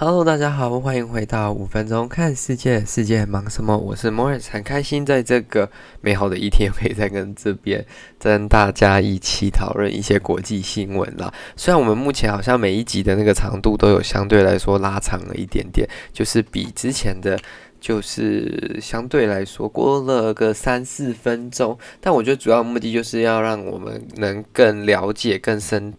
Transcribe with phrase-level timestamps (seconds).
[0.00, 3.76] Hello，大家好，欢迎回到五分钟看世界，世界忙什么？
[3.76, 5.68] 我是 Morris，很开心在这个
[6.00, 7.84] 美好的一天，可以再跟这边
[8.16, 11.34] 跟大家一起讨论一些国际新闻啦。
[11.56, 17.36] 虽然我们目前好像每一集的那个长度都有相对来说拉长了一点点，就是比之前的，
[17.80, 25.92] 就是相对来说过了个三四分钟，但我觉得主要目的就是要让我们能更了解、更深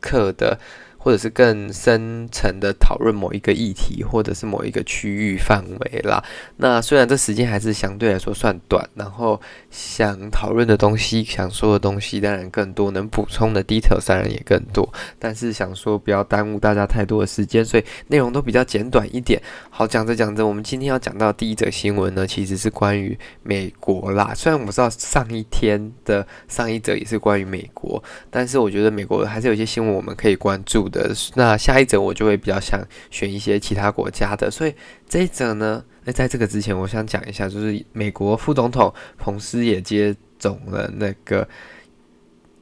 [0.00, 0.58] 刻的。
[1.04, 6.24] 或者是更深层的讨论某一个议题，或者是某一个区域范围啦。
[6.56, 9.38] 那虽然这时间还是相对来说算短，然后
[9.70, 14.90] 想讨论的东西、想说的东西当然更多，能补充的 detail 当然也更多。
[15.18, 19.42] 但是想说不要耽误大家太多的时间，所以内容都比较简短一点。
[19.68, 24.32] 好，讲着讲着，我们今天要讲到第一则新闻呢，其实是关于美国啦。
[24.34, 31.12] 虽然我知道上一天的上一则也是关于美国，但是我觉得美国还是有一些新闻我们可以关注的。
[31.34, 34.72] 那下一则我就会比较想选一些其他国家的，所以
[35.08, 41.46] 这一则呢，那在这个之前，我想讲一下，就是美国副总统彭斯也接种了那个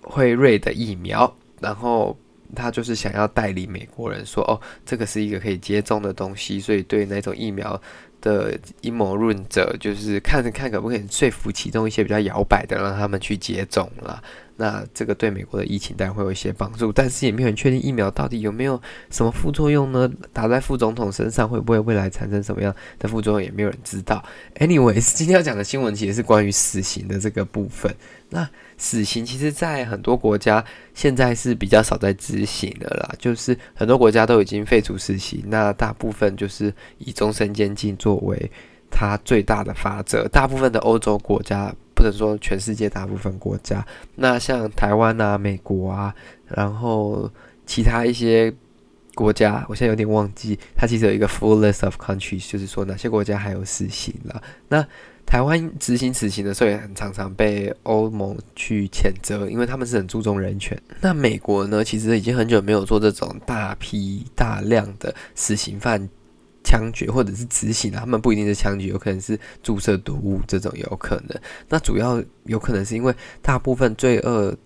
[0.00, 2.18] 辉瑞的疫苗，然后
[2.56, 7.80] 他就是想要代理美国人说，哦，这个是一个可以接种的东西，所以对那种疫苗
[8.20, 14.22] 的阴谋论者，就是看着看可不可以说服其中一些比较摇摆的，让他们去接种了。
[14.62, 20.08] 那这个对美国的疫情当然会有一些帮助，但是也没有人确定疫苗到底有没有什么副作用呢？
[20.32, 24.24] 打在副总统身上会不会未来产生什么样的副作用，也没有人知道。
[24.60, 27.92] Anyways，今天要讲的新闻其实是关于死刑的这个部分。
[28.28, 38.48] 那死刑其实，在很多国家现在是比较少在执行的啦，就是很多国家都已经废除死刑，那大部分就是以终身监禁作为
[38.92, 40.28] 它最大的法则。
[40.28, 41.74] 大部分的欧洲国家。
[42.02, 43.86] 或者说，全世界大部分国家，
[44.16, 46.12] 那像台湾啊、美国啊，
[46.48, 47.30] 然后
[47.64, 48.52] 其他一些
[49.14, 54.42] 国家，我现在有点忘记，它其实有一个 full list of countries，就是说哪些国家还有死刑了。
[54.68, 54.84] 那
[55.24, 60.76] 台湾执行死刑的时候，也很常常被欧盟去谴责，因为他们是很注重人权。
[61.00, 66.08] 那美国呢，其实已经很久没有做这种大批大量的死刑犯。
[66.72, 71.38] 枪决或者是执行的，他们不一定是枪决，有可能是注射毒物这种有可能。
[71.68, 74.56] 那主要有可能是因为大部分罪恶。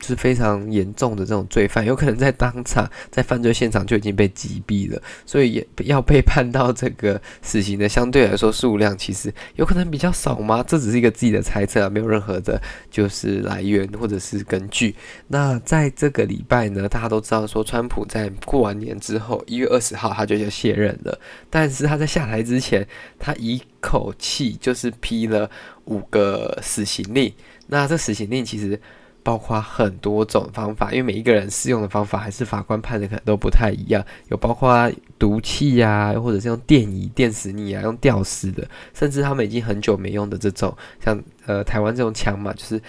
[0.00, 10.64] 是非常严重的这种罪犯，有可能在当场在犯罪现场就已经被击毙了，所以也要被判到这个死刑的，相对来说数量其实有可能比较少吗？
[10.66, 12.60] 这只是一个自己的猜测啊，没有任何的，
[12.90, 14.94] 就是来源或者是根据。
[15.26, 21.18] 那在这个礼拜呢，大家都知道说，川普在过完年之后，一月二十号他就要卸任了，
[21.50, 22.86] 但是他在下台之前，
[23.18, 25.50] 他一口气就是批了
[25.86, 27.32] 五个死刑令。
[27.66, 28.80] 那这死刑令其实。
[29.22, 34.04] 包括很多种方法，因为每一个人适用的方法还是法官判的可能都不太一样。
[34.28, 40.74] 有包括毒气呀、或者是用电椅电死你啊，用吊死的，甚至他们已经很久没用的这种，
[41.04, 42.80] 像呃台湾这种枪嘛，就是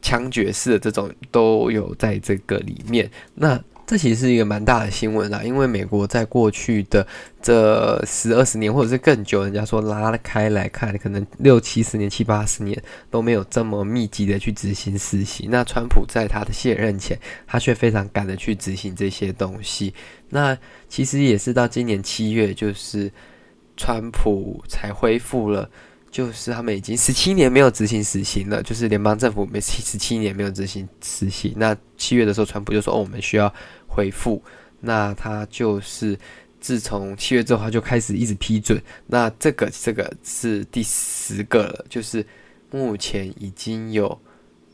[0.00, 3.10] 枪决式的这种都有在这个里面。
[3.34, 7.06] 那这其实是一个蛮大的新闻啦，因为美国在过去的
[7.40, 15.48] 这十二十年，或者是更久，人家说拉开来看，可能六七十年、七八十年都没有这么密集的去执行死刑。
[15.50, 19.94] 那川普在他的卸任前，他却非常赶的去执行这些东西。
[20.30, 20.58] 那
[20.88, 23.12] 其实也是到今年七月，就是
[23.76, 25.70] 川普才恢复了。
[26.16, 31.52] 就是他们已经十七年没有执行死刑了，就是联邦政府每七十七年没有执行死刑。
[31.58, 33.52] 那七月的时候，川普就说：“哦，我们需要
[33.86, 34.42] 回复。”
[34.80, 36.18] 那他就是
[36.58, 38.82] 自从七月之后，他就开始一直批准。
[39.06, 42.24] 那这个这个是第十个了，就是
[42.70, 44.18] 目前已经有。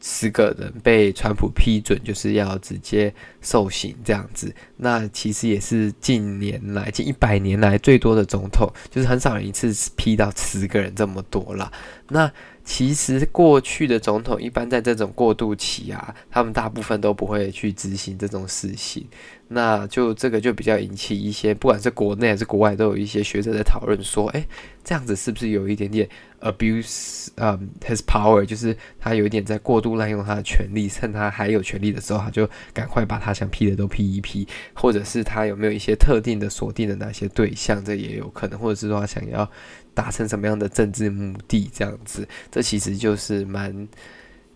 [0.03, 4.53] 十个人被川普批准，就是要直接受刑这样子。
[4.77, 11.73] 那其实也是近年来近一百年来最多的总统，就是很少人一次批到十个人这么多了。
[12.09, 12.31] 那
[12.73, 19.07] 其实过去的总统一般在这种过渡期啊，他们大部分都不会去执行这种事情。
[19.49, 24.47] 那就这个就比较引起一些，不管是国内还是国外，都有一些学者在讨论说，诶，
[24.83, 26.09] 这样子是不是有一点点
[26.41, 39.47] abuse 嗯、his power，就是他有一点在过度滥用他的权力，趁他还有权力的时候，他就赶快把他想批的都批一批，或者是他有没有一些特定的锁定的哪些对象，这也有可能，或者是说他想要
[39.95, 43.89] 达成什么样的政治目的，这样子，这其实就是蛮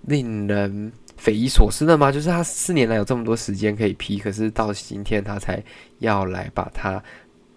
[0.02, 0.92] 令人。
[1.18, 2.12] 匪夷所思的吗？
[2.12, 5.64] 就是他四年来有这么多时间可以批，可是到今天他才
[5.98, 7.02] 要来把它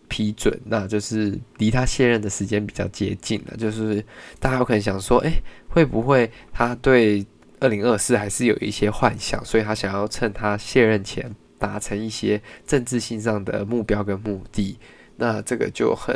[0.08, 3.58] 批准，那就是离他卸任的时间比较接近了。
[3.58, 4.02] 就是
[4.40, 7.26] 大家有可能想说，诶，会不会他对
[7.60, 14.80] 二零二四还是有一些幻想，所以他想要趁他卸任前达成一些政治性上的目标跟目的？
[15.20, 16.16] 那这个就很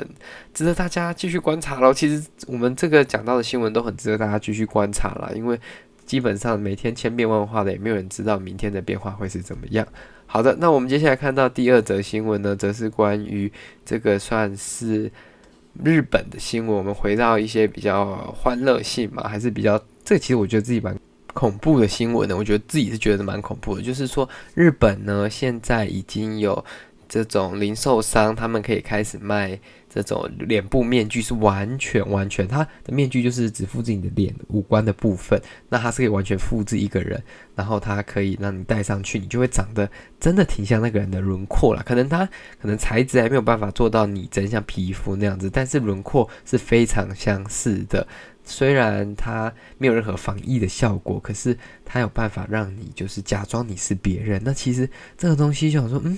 [0.54, 1.94] 值得大家继续观察喽。
[1.94, 5.60] 其实我们这个讲到的新闻都很值得大家继续观察啦，因为
[6.06, 9.86] 基本上每天千变万化的，也没有人知道明天的变化会是怎么样。
[10.26, 13.52] 好的，那我们接下来看到第二则新闻呢，则是关于
[13.86, 15.12] 这个算是
[15.84, 16.76] 日本的新闻。
[16.76, 20.98] 我们回到一些比较欢乐性嘛，还是比较这、其实我觉得自己蛮
[21.34, 22.36] 恐怖的新闻呢。
[22.36, 26.64] 我觉得自己是觉得蛮恐怖的，就是说日本呢现在已经有。
[27.14, 35.40] 这种零售商，他们可以开始卖这种脸部面具，是完全完全，它的面具就是只复制你的脸五官的部分，
[35.70, 37.22] 那它是可以完全复制一个人，
[37.54, 39.88] 然后它可以让你戴上去，你就会长得
[40.20, 41.84] 真的挺像那个人的轮廓了。
[41.84, 42.26] 可能它
[42.60, 48.08] 可能材质还没有办法做到拟真像皮肤那样子，但是轮廓是非常相似的。
[48.44, 51.56] 虽然它没有任何防疫的效果，可是
[51.86, 54.42] 它有办法让你就是假装你是别人。
[54.44, 56.18] 那其实这个东西就想说，嗯。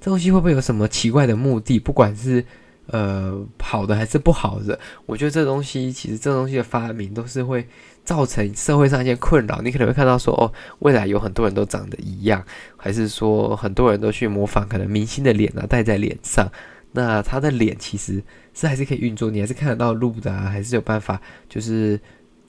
[0.00, 1.78] 这东西会不会有什么奇怪的目的？
[1.78, 2.44] 不管是
[2.86, 7.66] 呃好的还是不好的，我觉得这东西其实这东西的发明都是会
[8.04, 9.60] 造成社会上一些困扰。
[9.62, 12.44] 你可能会看到说，哦，未来有很多人都长得一样，
[12.76, 16.50] 还是说很多人都去模仿可能明星的脸啊，戴在脸上。
[16.92, 18.22] 那他的脸其实
[18.54, 22.00] 是还是可以运作，你还是看得到路的啊，还是有办法就是。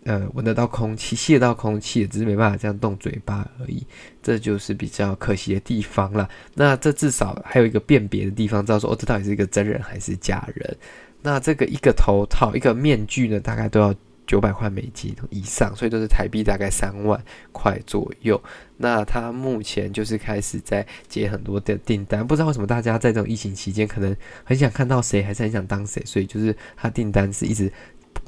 [0.09, 3.85] 呃，闻得到空气，吸得到空气，只是没办法这样动嘴巴而已，
[4.23, 6.27] 这就是比较可惜的地方了。
[6.55, 10.77] 那这至少还有一个辨别的地方，知道说哦，这到底是一个真人还是假人。
[11.21, 13.93] 那这个一个头套、一个面具呢，大概都要
[14.25, 18.41] 九百块美金以上，所以都是台币大概三万块左右。
[18.77, 27.71] 那他目前就是开始在接很多的订单，不知道为什么大家在这种疫情期间，可能很想看到谁，还是很想当谁，所以就是他订单是一直。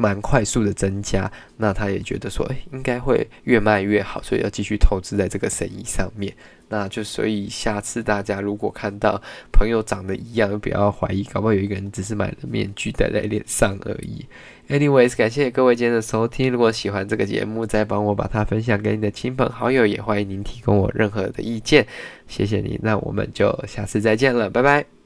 [0.02, 6.34] 蛮快速的增加，那他也觉得说，诶，应该会越卖越好，所以要继续投资在这个生意上面。
[6.70, 9.22] 那就所以下次大家如果看到
[9.52, 14.26] 朋友长得一样，就不要怀疑，搞不好有一个人只是买了面具戴在脸上而已。
[14.70, 21.86] Anyways，感谢各位今天的收听，如果喜欢这个节目，再帮我把它分享给你的亲朋好友，也欢迎您提供我任何的意见，
[22.28, 22.80] 谢谢你。
[22.82, 25.01] 那我们就下次再见了，拜拜。